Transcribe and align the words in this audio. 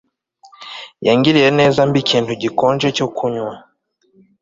Yangiriye 1.07 1.49
neza 1.59 1.77
ampa 1.85 1.97
ikintu 2.03 2.31
gikonje 2.41 2.87
cyo 2.97 3.07
kunywa 3.15 3.55